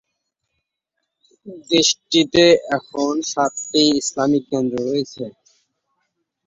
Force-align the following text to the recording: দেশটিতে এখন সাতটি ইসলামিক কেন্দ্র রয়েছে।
দেশটিতে 1.69 2.43
এখন 2.77 3.13
সাতটি 3.31 3.83
ইসলামিক 4.01 4.43
কেন্দ্র 4.51 4.75
রয়েছে। 4.87 5.23